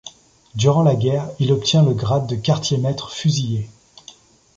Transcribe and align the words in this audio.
Durant 0.55 0.81
la 0.81 0.95
guerre, 0.95 1.29
il 1.39 1.51
obtient 1.51 1.83
le 1.85 1.93
grade 1.93 2.25
de 2.25 2.35
Quartier-maître 2.35 3.11
fusilier. 3.11 3.69